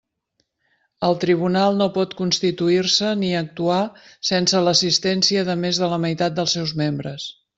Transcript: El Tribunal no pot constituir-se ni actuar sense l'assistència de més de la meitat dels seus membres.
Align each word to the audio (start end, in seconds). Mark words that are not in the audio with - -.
El 1.07 1.17
Tribunal 1.23 1.75
no 1.81 1.87
pot 1.97 2.15
constituir-se 2.21 3.11
ni 3.25 3.29
actuar 3.43 3.79
sense 4.31 4.63
l'assistència 4.69 5.47
de 5.53 5.59
més 5.67 5.83
de 5.85 5.91
la 5.95 6.03
meitat 6.07 6.41
dels 6.41 6.57
seus 6.59 6.77
membres. 6.85 7.29